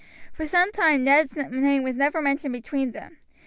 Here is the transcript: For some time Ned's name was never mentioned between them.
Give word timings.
For 0.33 0.47
some 0.47 0.71
time 0.71 1.03
Ned's 1.03 1.37
name 1.37 1.83
was 1.83 1.95
never 1.95 2.23
mentioned 2.23 2.53
between 2.53 2.89
them. 2.91 3.17